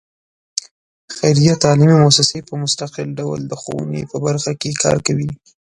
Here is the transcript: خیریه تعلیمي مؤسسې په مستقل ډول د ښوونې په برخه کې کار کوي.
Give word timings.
خیریه 1.15 1.55
تعلیمي 1.63 1.95
مؤسسې 2.03 2.39
په 2.47 2.53
مستقل 2.63 3.07
ډول 3.19 3.39
د 3.45 3.53
ښوونې 3.61 4.01
په 4.11 4.17
برخه 4.25 4.51
کې 4.61 4.79
کار 4.83 4.97
کوي. 5.07 5.29